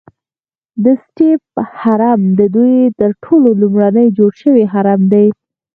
د 0.83 0.85
سټیپ 1.03 1.41
هرم 1.81 2.21
ددوی 2.39 2.77
تر 2.99 3.11
ټولو 3.23 3.49
لومړنی 3.61 4.07
جوړ 4.17 4.31
شوی 4.41 4.63
هرم 4.73 5.01
دی. 5.13 5.27